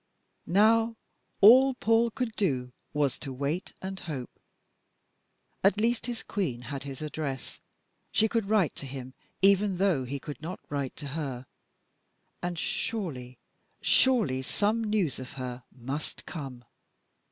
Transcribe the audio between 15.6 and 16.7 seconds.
must come.